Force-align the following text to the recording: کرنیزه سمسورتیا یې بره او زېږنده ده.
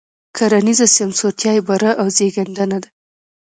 کرنیزه 0.37 0.87
سمسورتیا 0.97 1.51
یې 1.55 1.61
بره 1.67 1.91
او 1.99 2.07
زېږنده 2.15 2.65
ده. 2.83 2.89